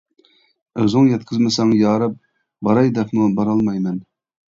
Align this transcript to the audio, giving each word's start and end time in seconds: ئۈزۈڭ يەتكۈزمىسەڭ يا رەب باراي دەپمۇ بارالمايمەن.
ئۈزۈڭ 0.83 1.09
يەتكۈزمىسەڭ 1.11 1.75
يا 1.83 1.93
رەب 2.07 2.17
باراي 2.71 2.93
دەپمۇ 2.99 3.33
بارالمايمەن. 3.41 4.05